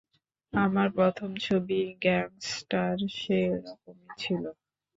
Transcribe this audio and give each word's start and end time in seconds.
আমার 0.53 0.87
প্রথম 0.97 1.29
ছবি 1.45 1.79
গ্যাংস্টার 2.01 2.95
সে 3.17 3.39
রকমই 3.65 4.09
ছিল। 4.17 4.43